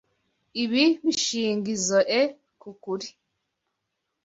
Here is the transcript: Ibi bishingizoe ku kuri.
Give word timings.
Ibi 0.63 0.83
bishingizoe 1.03 2.19
ku 2.61 2.69
kuri. 2.83 3.07